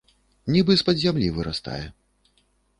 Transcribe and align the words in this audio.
Нібы 0.55 0.77
з-пад 0.79 1.03
зямлі 1.05 1.27
вырастае. 1.37 1.81